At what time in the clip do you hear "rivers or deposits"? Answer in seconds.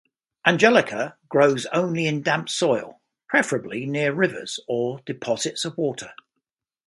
4.11-5.63